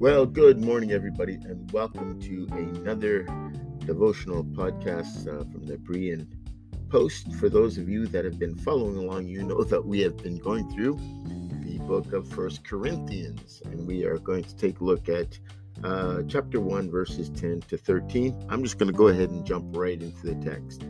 [0.00, 3.24] Well, good morning, everybody, and welcome to another
[3.80, 6.28] devotional podcast uh, from the Berean
[6.88, 7.34] Post.
[7.34, 10.38] For those of you that have been following along, you know that we have been
[10.38, 11.00] going through
[11.64, 15.36] the book of First Corinthians, and we are going to take a look at
[15.82, 18.46] uh, chapter 1, verses 10 to 13.
[18.48, 20.84] I'm just going to go ahead and jump right into the text.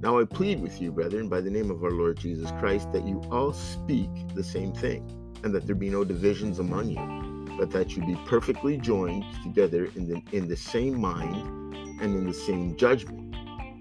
[0.00, 3.06] Now I plead with you, brethren, by the name of our Lord Jesus Christ, that
[3.06, 5.06] you all speak the same thing,
[5.44, 7.25] and that there be no divisions among you
[7.58, 12.26] but that you be perfectly joined together in the, in the same mind and in
[12.26, 13.34] the same judgment.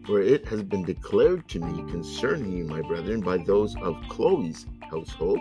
[0.05, 4.67] For it has been declared to me concerning you, my brethren, by those of Chloe's
[4.89, 5.39] household,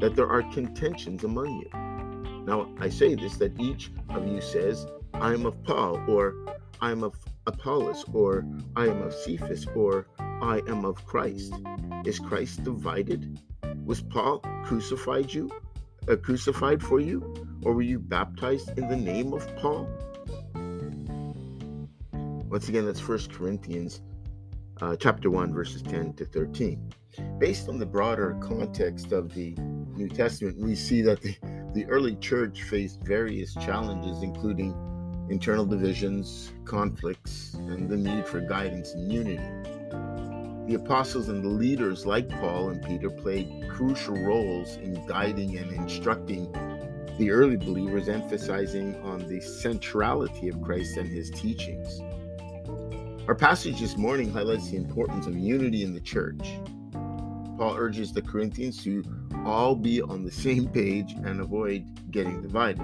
[0.00, 1.70] that there are contentions among you.
[2.44, 6.34] Now I say this that each of you says, I am of Paul, or
[6.80, 7.14] I am of
[7.46, 11.54] Apollos, or I am of Cephas, or I am of Christ.
[12.04, 13.38] Is Christ divided?
[13.84, 15.48] Was Paul crucified you?
[16.08, 17.22] Uh, crucified for you?
[17.64, 19.88] Or were you baptized in the name of Paul?
[22.48, 24.02] Once again, that's First Corinthians
[24.80, 26.92] uh, chapter 1, verses 10 to 13.
[27.38, 29.54] Based on the broader context of the
[29.94, 31.36] New Testament, we see that the,
[31.72, 34.74] the early church faced various challenges, including
[35.30, 39.42] internal divisions, conflicts, and the need for guidance and unity.
[40.66, 45.72] The apostles and the leaders like Paul and Peter played crucial roles in guiding and
[45.72, 46.52] instructing
[47.18, 52.00] the early believers emphasizing on the centrality of Christ and his teachings.
[53.28, 56.58] Our passage this morning highlights the importance of unity in the church.
[56.92, 59.04] Paul urges the Corinthians to
[59.44, 62.82] all be on the same page and avoid getting divided.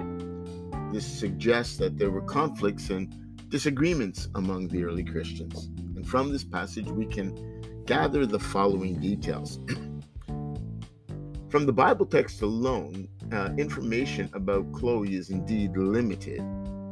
[0.93, 3.13] This suggests that there were conflicts and
[3.49, 5.69] disagreements among the early Christians.
[5.95, 9.59] And from this passage, we can gather the following details.
[11.49, 16.41] from the Bible text alone, uh, information about Chloe is indeed limited.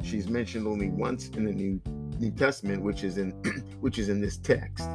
[0.04, 1.82] She's mentioned only once in the New
[2.20, 3.32] New Testament, which is in
[3.80, 4.88] which is in this text.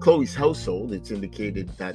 [0.00, 1.94] Chloe's household, it's indicated that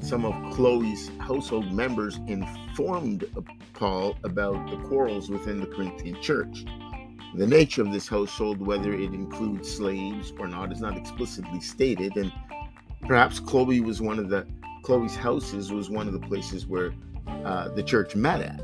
[0.00, 3.24] some of Chloe's household members informed
[3.72, 6.64] Paul about the quarrels within the Corinthian church.
[7.34, 12.16] The nature of this household, whether it includes slaves or not, is not explicitly stated,
[12.16, 12.30] and
[13.06, 14.46] perhaps Chloe was one of the
[14.86, 16.94] Chloe's houses was one of the places where
[17.26, 18.62] uh, the church met at.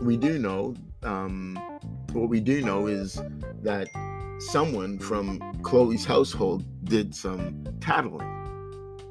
[0.00, 1.58] We do know, um,
[2.14, 3.20] what we do know is
[3.60, 3.88] that
[4.38, 8.26] someone from Chloe's household did some tattling.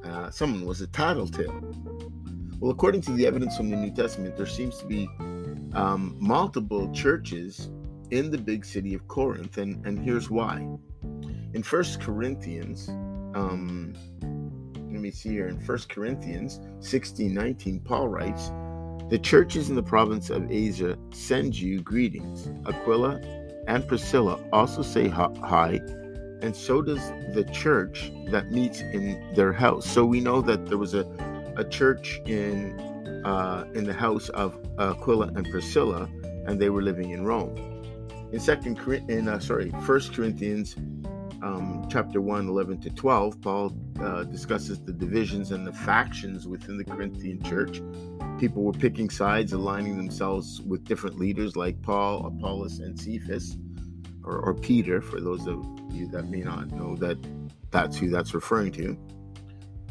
[0.03, 1.61] Uh, someone was a tattletale.
[2.59, 5.07] Well, according to the evidence from the New Testament, there seems to be
[5.75, 7.69] um, multiple churches
[8.09, 10.67] in the big city of Corinth, and, and here's why.
[11.53, 12.89] In First Corinthians,
[13.35, 13.93] um,
[15.12, 18.52] see here, in First Corinthians 16 19, Paul writes,
[19.09, 22.50] the churches in the province of Asia send you greetings.
[22.66, 23.22] Aquila
[23.68, 25.80] and Priscilla also say hi,
[26.41, 29.90] and so does the church that meets in their house.
[29.90, 31.06] So we know that there was a,
[31.58, 32.80] a church in
[33.23, 36.09] uh, in the house of Aquila and Priscilla,
[36.47, 37.56] and they were living in Rome.
[38.32, 38.79] In second
[39.09, 40.76] in uh, sorry, First Corinthians
[41.43, 46.78] um, chapter 1, 11 to 12, Paul uh, discusses the divisions and the factions within
[46.78, 47.81] the Corinthian church.
[48.40, 53.57] People were picking sides, aligning themselves with different leaders like Paul, Apollos, and Cephas,
[54.23, 57.17] or, or Peter, for those of you that may not know that
[57.72, 58.97] that's who that's referring to.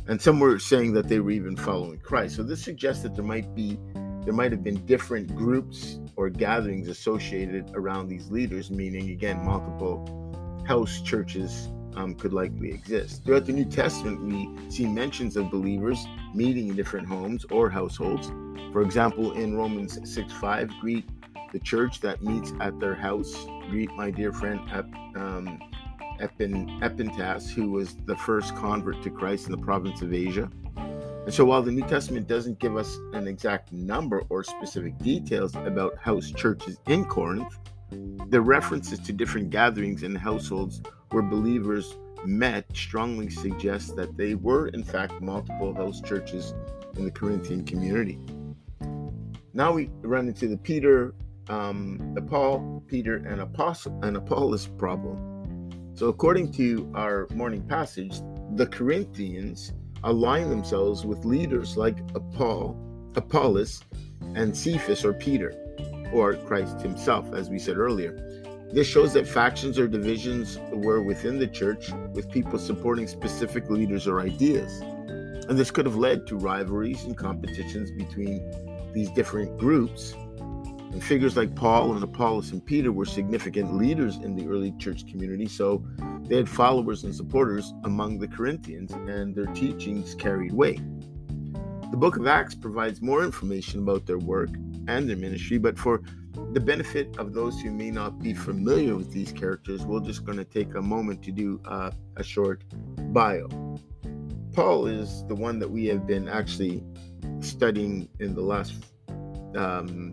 [0.08, 2.36] And some were saying that they were even following Christ.
[2.36, 3.78] So this suggests that there might be
[4.24, 10.21] there might have been different groups or gatherings associated around these leaders, meaning again multiple
[10.66, 13.24] house churches um, could likely exist.
[13.24, 18.32] Throughout the New Testament, we see mentions of believers meeting in different homes or households.
[18.72, 21.04] For example, in Romans 6 5, greet
[21.52, 23.46] the church that meets at their house.
[23.68, 24.60] Greet my dear friend
[25.16, 25.60] um,
[26.20, 30.50] Epin, Epaphras, who was the first convert to Christ in the province of Asia.
[30.76, 35.54] And so, while the New Testament doesn't give us an exact number or specific details
[35.54, 37.58] about house churches in Corinth,
[38.28, 44.68] the references to different gatherings and households where believers met strongly suggest that they were,
[44.68, 46.54] in fact, multiple house churches
[46.96, 48.18] in the Corinthian community.
[49.54, 51.14] Now we run into the Peter,
[51.48, 55.28] um, the Paul, Peter, and Apostle and Apollos problem.
[55.94, 58.22] So, according to our morning passage,
[58.54, 59.74] the Corinthians
[60.04, 61.98] align themselves with leaders like
[62.32, 62.76] Paul,
[63.14, 63.82] Apollos,
[64.34, 65.54] and Cephas or Peter,
[66.12, 68.16] or Christ himself, as we said earlier.
[68.72, 74.06] This shows that factions or divisions were within the church, with people supporting specific leaders
[74.06, 74.80] or ideas.
[75.48, 78.40] And this could have led to rivalries and competitions between
[78.94, 80.14] these different groups.
[80.14, 85.06] And figures like Paul and Apollos and Peter were significant leaders in the early church
[85.06, 85.84] community, so
[86.22, 90.80] they had followers and supporters among the Corinthians, and their teachings carried weight.
[91.90, 94.50] The book of Acts provides more information about their work
[94.88, 96.02] and their ministry, but for
[96.52, 100.38] the benefit of those who may not be familiar with these characters, we're just going
[100.38, 102.62] to take a moment to do uh, a short
[103.12, 103.48] bio.
[104.52, 106.82] Paul is the one that we have been actually
[107.40, 108.74] studying in the last
[109.56, 110.12] um,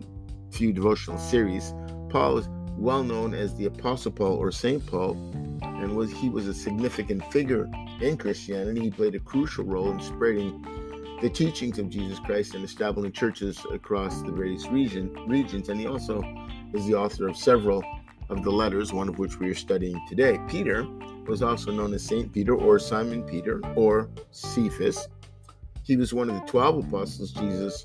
[0.50, 1.74] few devotional series.
[2.08, 5.12] Paul is well known as the Apostle Paul or Saint Paul,
[5.62, 7.68] and was he was a significant figure
[8.00, 8.80] in Christianity.
[8.80, 10.64] He played a crucial role in spreading
[11.20, 15.68] the teachings of Jesus Christ and establishing churches across the various region, regions.
[15.68, 16.22] And he also
[16.72, 17.84] is the author of several
[18.30, 20.38] of the letters, one of which we are studying today.
[20.48, 20.86] Peter
[21.26, 25.08] was also known as Saint Peter or Simon Peter or Cephas.
[25.82, 27.84] He was one of the 12 apostles Jesus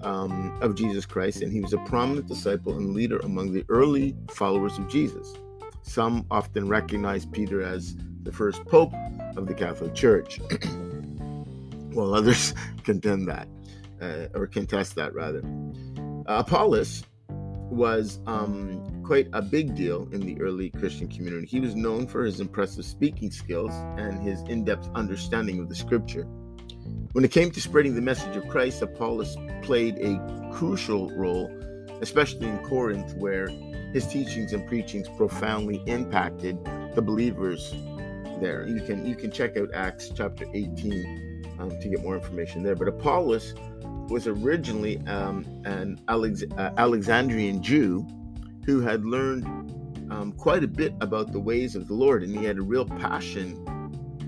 [0.00, 4.16] um, of Jesus Christ, and he was a prominent disciple and leader among the early
[4.30, 5.34] followers of Jesus.
[5.82, 8.94] Some often recognize Peter as the first pope
[9.36, 10.40] of the Catholic Church.
[11.94, 12.54] while others
[12.84, 13.48] contend that,
[14.00, 15.42] uh, or contest that rather.
[16.26, 17.04] Uh, Apollos
[17.72, 21.46] was um, quite a big deal in the early Christian community.
[21.46, 25.74] He was known for his impressive speaking skills and his in depth understanding of the
[25.74, 26.24] scripture.
[27.12, 31.50] When it came to spreading the message of Christ, Apollos played a crucial role,
[32.00, 33.48] especially in Corinth, where
[33.92, 36.58] his teachings and preachings profoundly impacted
[36.94, 37.74] the believers
[38.40, 38.66] there.
[38.66, 41.31] You can you can check out Acts chapter 18
[41.62, 42.74] um, to get more information there.
[42.74, 43.54] But Apollos
[44.08, 48.06] was originally um, an Alex- uh, Alexandrian Jew
[48.66, 49.44] who had learned
[50.10, 52.84] um, quite a bit about the ways of the Lord, and he had a real
[52.84, 53.58] passion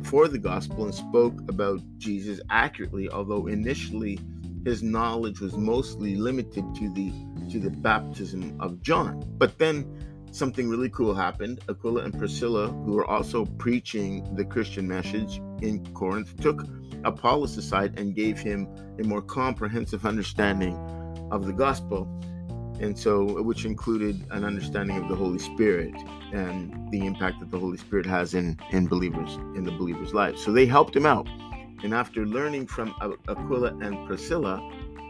[0.04, 4.18] for the gospel and spoke about Jesus accurately, although initially
[4.64, 7.12] his knowledge was mostly limited to the
[7.50, 9.22] to the baptism of John.
[9.36, 9.84] But then
[10.30, 11.60] something really cool happened.
[11.68, 16.64] Aquila and Priscilla, who were also preaching the Christian message in Corinth, took
[17.04, 18.68] Apollos aside and gave him
[18.98, 20.76] a more comprehensive understanding
[21.30, 22.08] of the gospel,
[22.80, 25.94] and so which included an understanding of the Holy Spirit
[26.32, 30.44] and the impact that the Holy Spirit has in in believers in the believers' lives.
[30.44, 31.28] So they helped him out,
[31.82, 32.94] and after learning from
[33.28, 34.60] Aquila and Priscilla,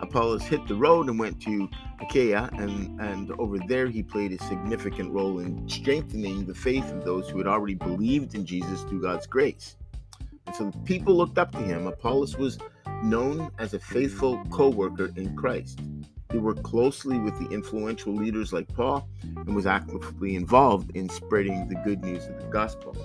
[0.01, 1.69] Apollos hit the road and went to
[2.01, 7.05] Achaia, and, and over there he played a significant role in strengthening the faith of
[7.05, 9.77] those who had already believed in Jesus through God's grace.
[10.55, 11.87] So people looked up to him.
[11.87, 12.59] Apollos was
[13.03, 15.81] known as a faithful co worker in Christ.
[16.31, 21.69] He worked closely with the influential leaders like Paul and was actively involved in spreading
[21.69, 22.97] the good news of the gospel.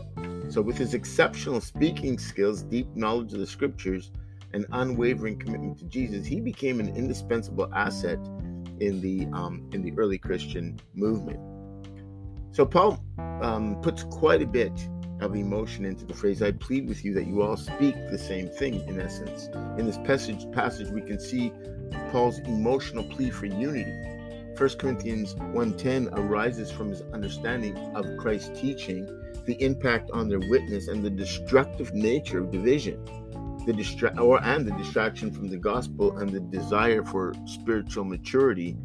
[0.50, 4.12] So, with his exceptional speaking skills, deep knowledge of the scriptures,
[4.54, 8.20] and unwavering commitment to Jesus, he became an indispensable asset
[8.80, 11.40] in the um, in the early Christian movement.
[12.52, 13.04] So Paul
[13.42, 14.72] um, puts quite a bit
[15.22, 18.48] of emotion into the phrase, I plead with you that you all speak the same
[18.48, 19.48] thing, in essence.
[19.78, 21.52] In this passage, passage we can see
[22.12, 23.92] Paul's emotional plea for unity.
[24.58, 29.08] 1 Corinthians 1.10 arises from his understanding of Christ's teaching,
[29.46, 33.04] the impact on their witness, and the destructive nature of division.
[33.66, 38.76] The distra- or and the distraction from the gospel and the desire for spiritual maturity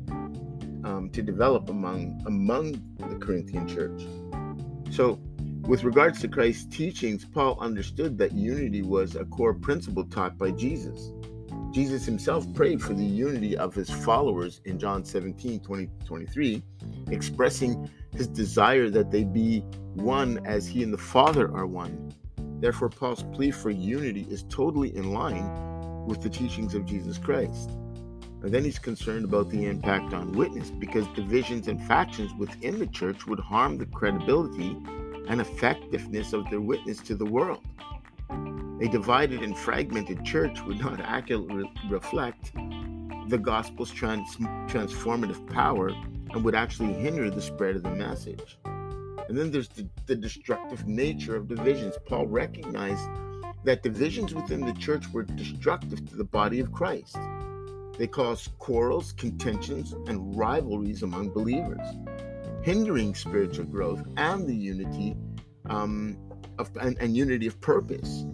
[0.85, 4.05] um, to develop among among the Corinthian church.
[4.91, 5.19] So
[5.67, 10.51] with regards to Christ's teachings, Paul understood that unity was a core principle taught by
[10.51, 11.13] Jesus.
[11.73, 16.63] Jesus himself prayed for the unity of his followers in John 17 20 23,
[17.11, 19.61] expressing his desire that they be
[19.95, 22.13] one as he and the Father are one.
[22.61, 27.71] Therefore, Paul's plea for unity is totally in line with the teachings of Jesus Christ.
[28.43, 32.87] And then he's concerned about the impact on witness because divisions and factions within the
[32.87, 34.77] church would harm the credibility
[35.29, 37.65] and effectiveness of their witness to the world.
[38.81, 42.53] A divided and fragmented church would not accurately reflect
[43.29, 44.37] the gospel's trans-
[44.69, 48.59] transformative power and would actually hinder the spread of the message.
[49.29, 51.95] And then there's the, the destructive nature of divisions.
[52.07, 53.09] Paul recognized
[53.65, 57.17] that divisions within the church were destructive to the body of Christ.
[57.97, 61.87] They caused quarrels, contentions, and rivalries among believers,
[62.65, 65.15] hindering spiritual growth and the unity
[65.69, 66.17] um,
[66.59, 68.25] of, and, and unity of purpose.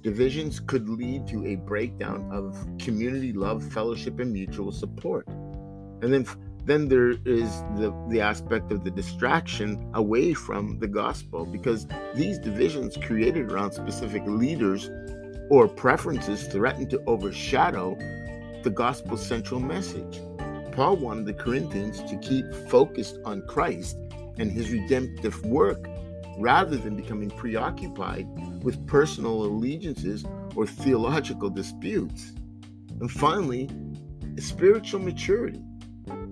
[0.00, 5.28] Divisions could lead to a breakdown of community love, fellowship, and mutual support.
[5.28, 6.26] And then,
[6.64, 12.36] then there is the, the aspect of the distraction away from the gospel because these
[12.40, 14.90] divisions created around specific leaders
[15.50, 17.96] or preferences threaten to overshadow
[18.64, 20.20] the gospel's central message.
[20.78, 23.96] Paul wanted the Corinthians to keep focused on Christ
[24.38, 25.88] and his redemptive work
[26.38, 28.28] rather than becoming preoccupied
[28.62, 32.32] with personal allegiances or theological disputes.
[33.00, 33.68] And finally,
[34.38, 35.60] spiritual maturity.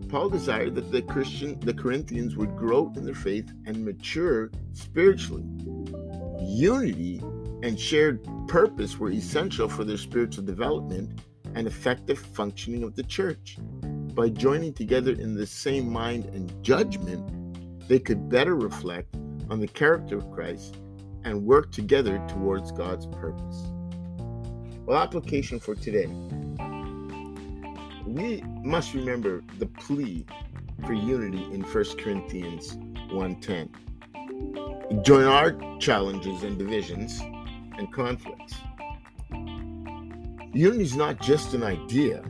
[0.08, 5.42] Paul desired that the Christian the Corinthians would grow in their faith and mature spiritually.
[6.40, 7.20] Unity
[7.64, 11.20] and shared purpose were essential for their spiritual development
[11.56, 13.58] and effective functioning of the church.
[14.16, 19.14] By joining together in the same mind and judgment, they could better reflect
[19.50, 20.78] on the character of Christ
[21.24, 23.64] and work together towards God's purpose.
[24.86, 26.06] Well, application for today.
[28.06, 30.24] We must remember the plea
[30.86, 32.78] for unity in 1 Corinthians
[33.12, 33.68] 1:10.
[35.04, 38.54] Join our challenges and divisions and conflicts
[40.56, 42.22] Unity is not just an idea,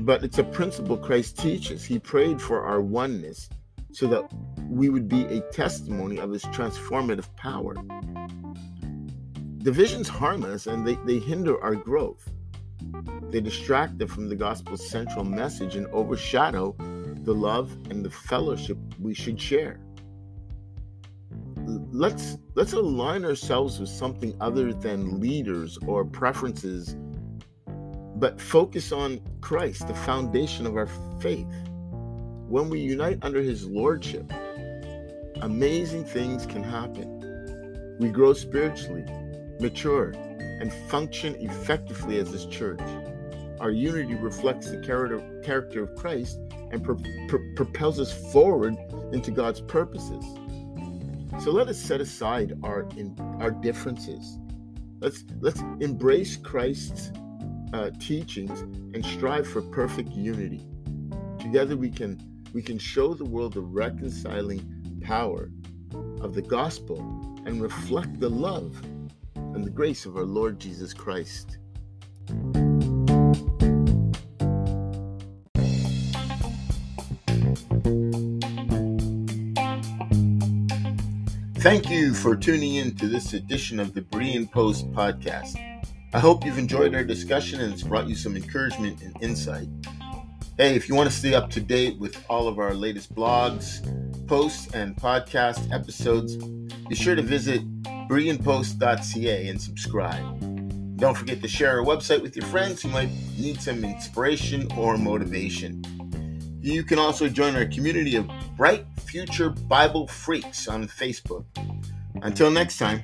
[0.00, 1.84] but it's a principle Christ teaches.
[1.84, 3.48] He prayed for our oneness
[3.92, 4.28] so that
[4.68, 7.74] we would be a testimony of his transformative power.
[9.58, 12.28] Divisions harm us and they, they hinder our growth.
[13.30, 16.76] They distract us from the gospel's central message and overshadow
[17.24, 19.80] the love and the fellowship we should share.
[21.66, 26.94] Let's let's align ourselves with something other than leaders or preferences
[28.24, 30.88] but focus on Christ, the foundation of our
[31.20, 31.46] faith.
[32.48, 34.32] When we unite under his lordship,
[35.42, 37.98] amazing things can happen.
[38.00, 39.04] We grow spiritually,
[39.60, 42.80] mature, and function effectively as his church.
[43.60, 46.38] Our unity reflects the character, of Christ
[46.70, 46.96] and pro-
[47.28, 48.74] pro- propels us forward
[49.12, 50.24] into God's purposes.
[51.40, 54.38] So let us set aside our in, our differences.
[55.00, 57.12] Let's let's embrace Christ's
[57.74, 58.60] uh, teachings
[58.94, 60.64] and strive for perfect unity.
[61.40, 62.20] Together we can
[62.52, 64.62] we can show the world the reconciling
[65.02, 65.50] power
[66.20, 66.98] of the gospel
[67.46, 68.80] and reflect the love
[69.34, 71.58] and the grace of our Lord Jesus Christ.
[81.56, 85.73] Thank you for tuning in to this edition of the Berean Post podcast.
[86.14, 89.66] I hope you've enjoyed our discussion and it's brought you some encouragement and insight.
[90.56, 93.82] Hey, if you want to stay up to date with all of our latest blogs,
[94.28, 100.96] posts, and podcast episodes, be sure to visit bereanpost.ca and subscribe.
[100.98, 104.96] Don't forget to share our website with your friends who might need some inspiration or
[104.96, 105.82] motivation.
[106.60, 111.44] You can also join our community of Bright Future Bible Freaks on Facebook.
[112.22, 113.02] Until next time,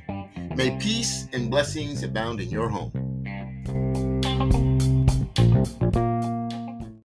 [0.55, 3.00] may peace and blessings abound in your home.